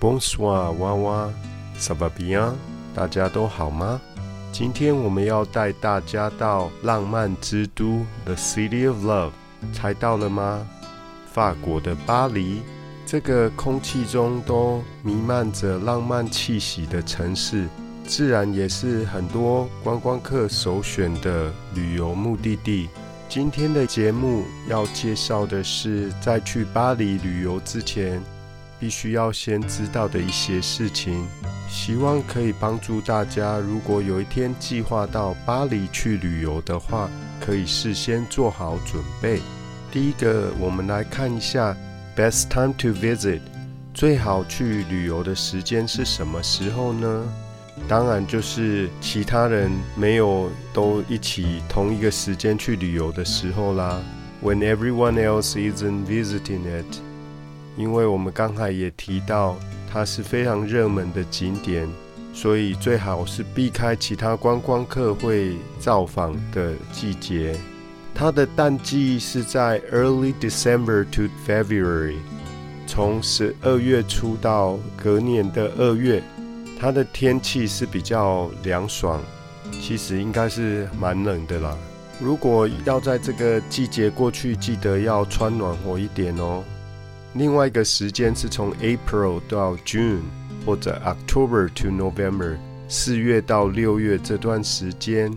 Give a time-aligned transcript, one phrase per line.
[0.00, 1.28] Bonsoir，娃娃
[1.78, 2.54] ，Ça va bien？
[2.94, 4.00] 大家都好吗？
[4.50, 9.32] 今天我们要带大家到浪漫之都 The City of Love，
[9.74, 10.66] 猜到了吗？
[11.30, 12.62] 法国的巴黎，
[13.04, 17.68] 这个空气中都弥漫着浪漫气息的城市，
[18.06, 22.88] 自然也是很多观光客首选的旅游目的地。
[23.28, 28.20] 今天的节目要介绍的是，在去巴黎旅游之前，
[28.80, 31.24] 必须要先知道的一些事情。
[31.68, 37.08] 希望可以帮助大家，如果有一天计划到巴黎去旅游的话，
[37.38, 39.40] 可以事先做好准备。
[39.92, 41.76] 第一个，我们来看一下
[42.16, 43.40] best time to visit，
[43.94, 47.24] 最好去旅游的时间是什么时候呢？
[47.88, 54.02] 当然就是其他人没有都一起同一个时间去旅游的时候啦。
[54.42, 56.98] When everyone else isn't visiting it，
[57.80, 59.56] 因为我们刚才也提到
[59.90, 61.88] 它是非常热门的景点，
[62.34, 67.56] 所以最好是避开其他观光客会造访的季节。
[68.14, 72.16] 它的淡季是在 Early December to February，
[72.86, 76.22] 从十二月初到隔年的二月。
[76.78, 79.20] 它的天气是比较凉爽，
[79.82, 81.76] 其实应该是蛮冷的啦。
[82.18, 86.64] 如果要在这个季节过去，记得要穿暖和一点哦。
[87.34, 90.20] 另外一个时间是从 April 到 June，
[90.66, 92.56] 或者 October to November，
[92.88, 95.32] 四月到六月这段时间，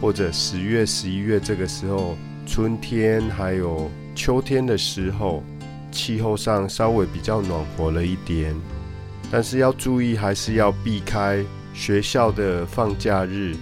[0.00, 5.42] 或者十月、十一月这个时候，春天还有秋天的时候，
[5.90, 8.54] 气候上稍微比较暖和了一点。
[9.28, 13.56] 但是要注意，还是要避开学校的放假日，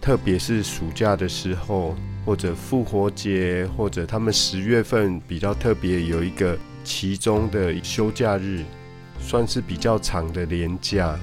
[0.00, 1.94] 特别是暑假的时候，
[2.24, 8.62] 或者复活节，或者他们十月份比较特别有一个其中的休假日，
[9.18, 11.18] 算是比较长的年假。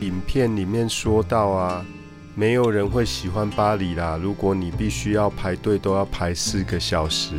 [0.00, 1.86] 影片里面说到啊，
[2.34, 4.18] 没有人会喜欢巴黎啦。
[4.20, 7.36] 如果你必须要排队，都要排四个小时。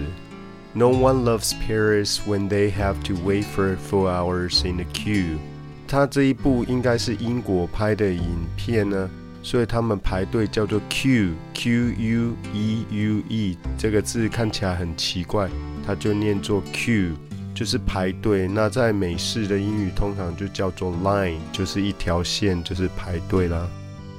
[0.72, 5.38] No one loves Paris when they have to wait for four hours in a queue.
[5.86, 8.24] 他这一部应该是英国拍的影
[8.56, 9.10] 片呢，
[9.44, 15.50] 所以他们排队叫做 Q Q U E U E 这个字看起来很奇怪，
[15.86, 17.12] 它就念作 Q，
[17.56, 18.48] 就是排队。
[18.48, 23.68] 那在美式的英语通常就叫做 line，就是一条线，就是排队啦。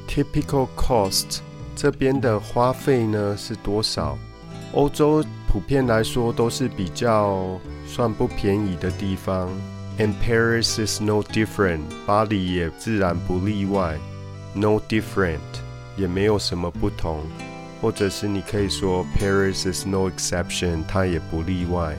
[0.09, 1.39] Typical cost
[1.77, 4.19] 这边的花费呢是多少？
[4.73, 9.49] 欧洲普遍来说都是比较算不便宜的地方。
[9.99, 13.99] And Paris is no different，巴黎也自然不例外。
[14.55, 15.39] No different，
[15.97, 17.21] 也没有什么不同，
[17.81, 21.97] 或者是你可以说 Paris is no exception，它也不例外。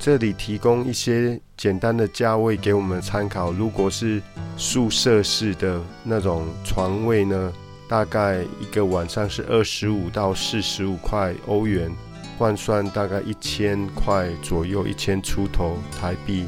[0.00, 3.52] 这里提供一些简单的价位给我们参考。
[3.52, 4.20] 如果是
[4.56, 7.52] 宿舍式的那种床位呢，
[7.86, 11.94] 大概一个晚上是二十五到四十五块欧元，
[12.38, 16.46] 换算大概一千块左右，一千出头台币。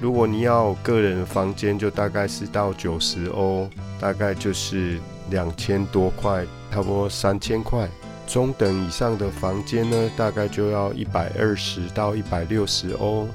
[0.00, 3.68] 如果你要个人房间，就大概是到九十欧，
[4.00, 4.98] 大概就是
[5.28, 7.86] 两千多块，差不多三千块。
[8.26, 13.28] 中等以上的房间呢，大概就要一百二十到一百六十欧，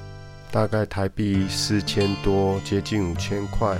[0.51, 3.77] 大概台币四千多，接近五千块。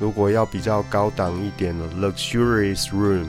[0.00, 3.26] 如果要比较高档一点的 luxurious room，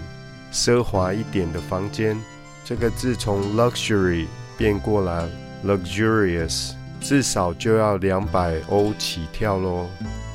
[0.51, 2.17] 奢华一点的房间，
[2.65, 4.25] 这个字从 luxury
[4.57, 5.27] 变过来
[5.65, 6.71] luxurious。
[6.99, 9.87] 至少就要两百欧起跳喽，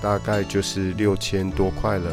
[0.03, 2.11] 大概就是六千多块了。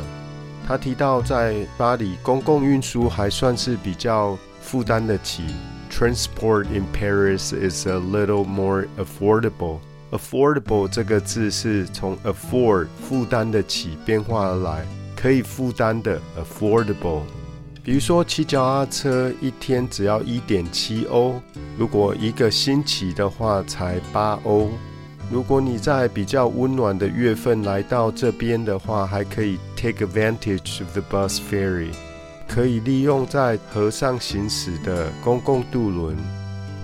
[0.66, 5.44] 他提到在巴黎公共运输还算是比较负担得起
[5.92, 9.78] ，Transport in Paris is a little more affordable.
[10.12, 14.84] Affordable 这个字是从 afford 负担得起变化而来，
[15.16, 17.22] 可以负担的 affordable。
[17.84, 21.40] 比如说骑脚踏车一天只要一点七欧，
[21.78, 24.72] 如果一个星期的话才八欧。
[25.32, 31.90] 如果你在比较温暖的月份来到这边的话，还可以 take advantage of the bus ferry，
[32.56, 36.16] 可以利用在河上行驶的公共渡轮。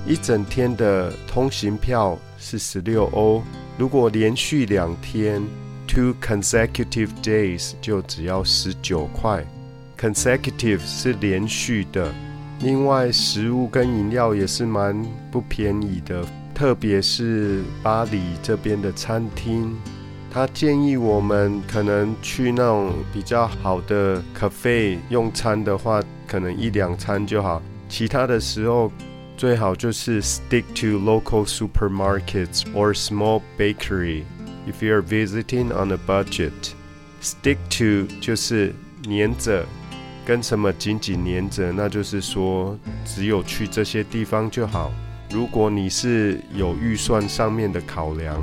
[0.06, 3.42] 一整天的通行票是十六欧，
[3.78, 5.42] 如果连续两天
[5.88, 9.46] two consecutive days 就只要十九块。
[9.98, 12.14] Consecutive 是连续的，
[12.60, 15.02] 另外食物跟饮料也是蛮
[15.32, 19.74] 不便宜的，特别是巴黎这边的餐厅，
[20.34, 28.90] 他建议我们可能去那种比较好的 cafe 用餐的话，可能一两餐就好，其他的时候
[29.36, 34.24] 最好就是 stick to local supermarkets or small bakery
[34.66, 36.52] if you're visiting on a budget.
[37.22, 38.74] Stick to 就是
[39.04, 39.66] 黏着，
[40.26, 44.90] 跟什么紧紧黏着，那就是说只有去这些地方就好。
[45.30, 48.42] 如果你是有预算上面的考量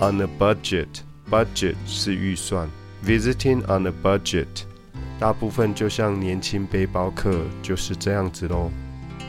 [0.00, 0.86] ，on a budget
[1.30, 2.68] Budget 是预算
[3.06, 4.46] ，visiting on a budget，
[5.20, 8.68] 大部分就像年轻背包客就是这样子喽。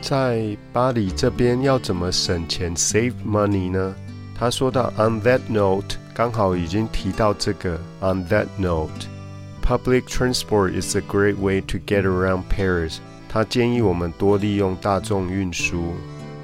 [0.01, 3.93] 在巴黎这边要怎么省钱 save money 呢？
[4.33, 12.97] 他说到 on that note，刚好已经提到这个 on that note，public transport is a great way to get around Paris。
[13.29, 15.93] 他建议我们多利用大众运输，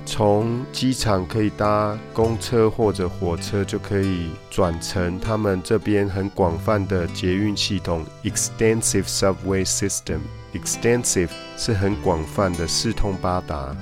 [0.07, 10.19] 从机场可以搭公车或者火车，就可以转乘他们这边很广泛的捷运系统 extensive subway system。
[10.53, 13.75] extensive 是很广泛的，四通八达。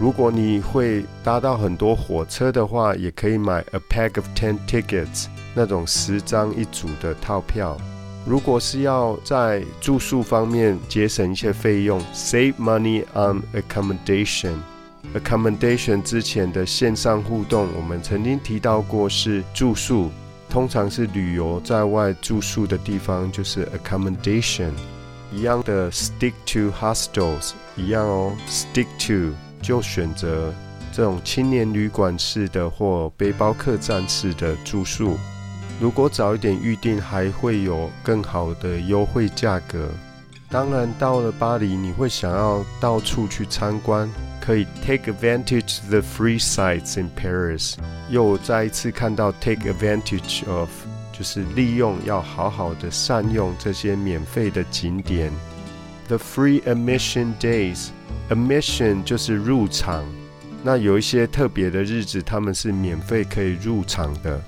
[0.00, 7.76] 如果你会搭到很多火车的话，也可以买 a pack of ten tickets 那种十张一组的套票。
[8.24, 14.54] 如果是要在住宿方面节省一些费用，save money on accommodation。
[15.14, 20.10] Accommodation 之前的线上互动，我们曾经提到过是住宿，
[20.48, 24.70] 通常是旅游在外住宿的地方，就是 accommodation。
[25.32, 30.54] 一样的，stick to hostels，一样哦，stick to 就选择
[30.92, 35.16] 这种青年旅馆式的或背包客栈式的住宿。
[35.80, 39.88] 如果早一点预定，还会有更好的优惠价格。
[40.48, 44.08] 当然，到了巴黎，你会想要到处去参观，
[44.46, 47.74] 可以 take advantage the free sites in Paris。
[48.08, 50.68] 又再一次看到 take advantage of。
[51.12, 55.32] 就是利用要好好的善用这些免费的景点。
[56.08, 60.04] The free admission days，admission 就是入场。
[60.62, 64.38] 那有一些特别的日子，他们是免费可以入场的。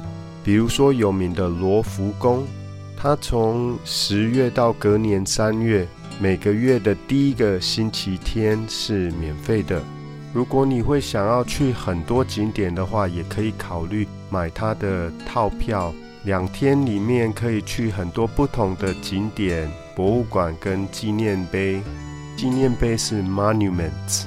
[0.44, 2.46] 比如说有名的罗浮宫，
[2.98, 5.88] 它从十月到隔年三月，
[6.20, 9.80] 每个月的第一个星期天是免费的。
[10.34, 15.94] 如果你会想要去很多景点的话，也可以考虑买它的套票。
[16.24, 21.80] 两天里面可以去很多不同的景点、博物馆跟纪念碑。
[22.36, 24.24] 纪念碑是 monuments。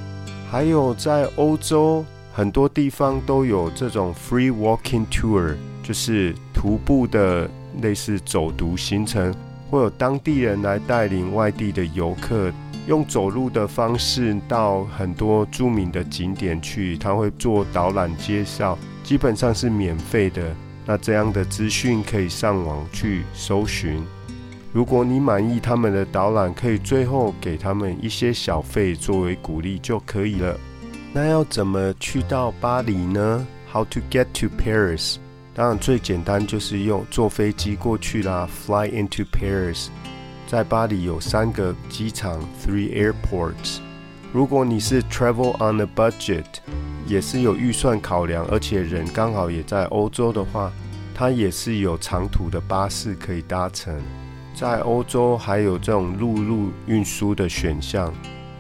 [0.50, 7.50] 还有在欧洲很多地方都有这种 free walking tour，就是徒步的
[7.82, 9.36] 类似走读行程，
[9.72, 12.52] 会有当地人来带领外地的游客，
[12.88, 20.54] 用走路的方式到很多著名的景点去，他会做导览介绍，基本上是免费的。
[20.86, 24.04] 那这样的资讯可以上网去搜寻。
[24.74, 30.60] 如果你满意他们的导览，可以最后给他们一些小费作为鼓励就可以了。
[31.14, 35.16] 那要怎么去到巴黎呢？How to get to Paris？
[35.54, 39.88] 当然最简单就是用坐飞机过去啦，Fly into Paris。
[40.48, 43.80] 在巴黎有三个机场，three airports。
[44.34, 46.46] 如果你是 travel on a budget。
[47.08, 50.72] 也是有预算考量，而且人刚好也在欧洲的话，
[51.14, 54.00] 它也是有长途的巴士可以搭乘。
[54.54, 58.14] 在欧洲还有这种陆路运输的选项，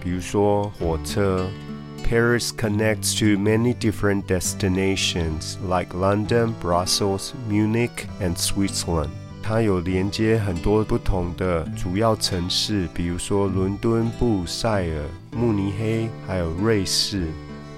[0.03, 1.47] 比如说火车。
[2.08, 9.10] Paris connects to many different destinations like London, Brussels, Munich, and Switzerland。
[9.42, 17.28] 它有连接很多不同的主要城市，比如说伦敦、布塞尔、慕尼黑，还有瑞士。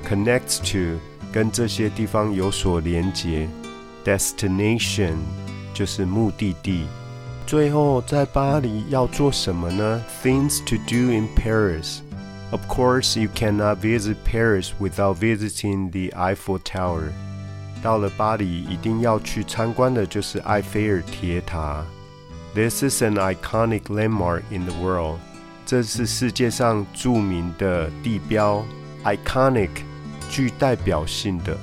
[0.08, 0.98] connects to
[1.30, 3.46] 跟这些地方有所连接，
[4.04, 5.16] destination
[5.74, 6.86] 就是目的地。
[7.46, 10.02] 最后在巴黎要做什么呢？
[10.22, 11.98] Things to do in Paris.
[12.52, 17.10] Of course, you cannot visit Paris without visiting the Eiffel Tower.
[17.82, 21.84] 到了巴黎，一定要去参观的就是埃菲尔铁塔。
[22.54, 25.18] This is an iconic landmark in the world.
[25.66, 28.64] 这是世界上着名的地标，
[29.04, 29.68] iconic
[30.30, 31.56] 具代表性的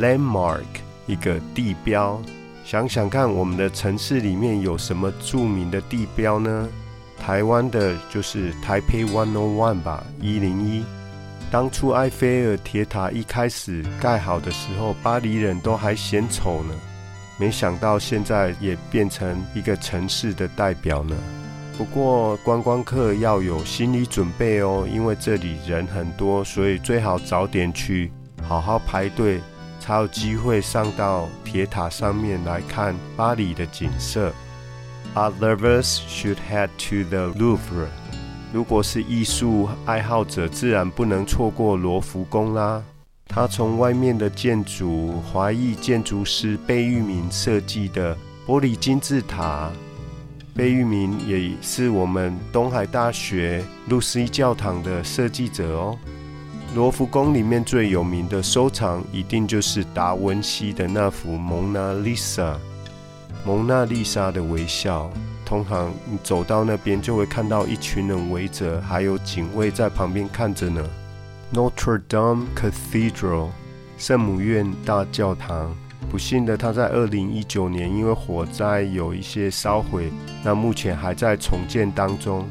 [0.00, 0.62] landmark
[1.06, 2.22] 一个地标，
[2.64, 6.68] 想想看，我们的城市里面有什么着名的地标呢？
[7.25, 10.83] 台湾的就是台北 One O One 吧，一零一。
[11.49, 16.75] 当初埃菲尔铁塔一开始盖好的时候，巴黎人都还嫌丑呢，
[17.39, 21.15] 没想到现在也变成一个城市的代表呢。
[21.77, 28.11] 不过观光客要有心理准备哦，因为这里人很多，所以最好早点去，
[28.45, 29.39] 好好排队，
[29.79, 34.33] 才有机会上到铁塔上面来看巴黎的景色。
[35.15, 37.87] Art lovers should head to the Louvre。
[38.51, 42.83] 如果是艺术爱好者，自然不能错过罗浮宫啦。
[43.27, 48.17] 他从外面的建筑，华裔建筑师贝聿铭设计的
[48.47, 49.71] 玻璃金字塔。
[50.55, 55.97] 贝聿铭也是我们东海大学路西教堂的设计者哦。
[56.73, 62.53] 罗浮宫里面最有名的收藏，一定就是达文西的那幅《蒙娜丽莎》。
[63.45, 65.11] 蒙娜丽莎的微笑，
[65.45, 70.81] 通常你走到那边就会看到一群人围着，还有警卫在旁边看着呢。
[71.53, 73.49] Notre Dame Cathedral，
[73.97, 75.75] 圣母院大教堂。
[76.09, 80.11] 不幸的，它在二零一九年因为火灾有一些烧毁，
[80.43, 82.47] 那目前还在重建当中。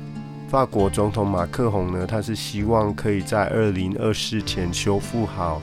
[0.49, 5.63] 法国总统马克宏呢，他是希望可以在二零二四前修复好，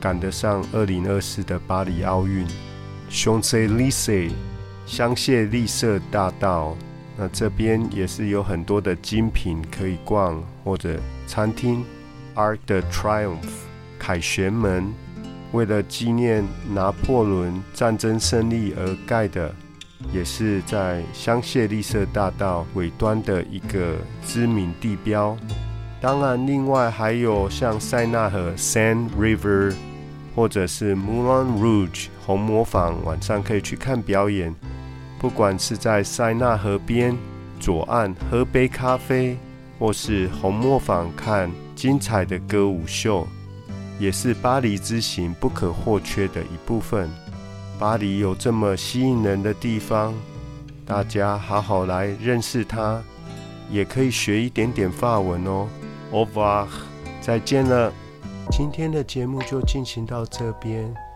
[0.00, 2.46] 赶得上二零二四的巴黎奥运。
[3.10, 4.12] 香榭丽舍，
[4.92, 6.76] 香榭丽舍大道，
[7.16, 11.82] 那这边也是有很多的精品可以逛，或者餐厅。
[12.34, 13.38] Arc de Triomphe，
[13.98, 14.92] 凯旋门。
[15.52, 16.44] 为了纪念
[16.74, 19.54] 拿破仑战争胜利而盖的，
[20.12, 23.96] 也是在香榭丽舍大道尾端的一个
[24.26, 25.34] 知名地标。
[26.02, 29.74] 当然，另外还有像塞纳河 （Seine River）
[30.36, 34.54] 或者是 Moulin Rouge（ 红磨坊），晚上可以去看表演。
[35.22, 37.16] 不管是在塞纳河边
[37.60, 39.38] 左岸喝杯咖啡，
[39.78, 43.24] 或是红磨坊看精彩的歌舞秀。
[44.00, 47.08] 也是巴黎之行不可或缺的一部分。
[47.78, 50.12] 巴黎有这么吸引人的地方，
[50.84, 53.00] 大家好好来认识它，
[53.70, 55.68] 也可以学一点点法文哦。
[56.10, 56.66] Au revoir，
[57.20, 57.92] 再见了。
[58.50, 60.92] 今天的节目就进行到这边，